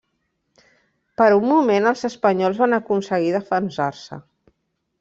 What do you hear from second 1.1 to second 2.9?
Per un moment, els espanyols van